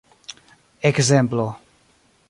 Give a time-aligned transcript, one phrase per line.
[0.89, 1.47] ekzemplo